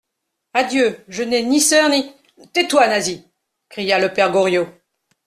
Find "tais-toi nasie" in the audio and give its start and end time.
2.53-3.23